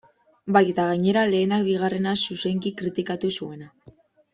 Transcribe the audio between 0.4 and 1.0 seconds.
Bai, eta